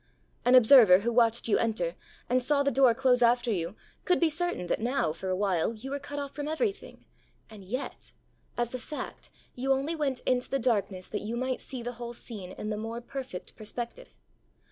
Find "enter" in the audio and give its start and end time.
1.59-1.93